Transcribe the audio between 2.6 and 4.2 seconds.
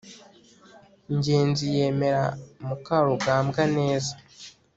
mukarugambwa neza